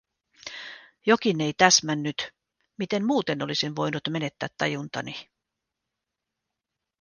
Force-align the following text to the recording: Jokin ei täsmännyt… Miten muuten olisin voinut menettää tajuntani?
Jokin 1.05 1.41
ei 1.41 1.53
täsmännyt… 1.53 2.31
Miten 2.77 3.05
muuten 3.05 3.41
olisin 3.41 3.75
voinut 3.75 4.03
menettää 4.09 4.49
tajuntani? 4.57 5.29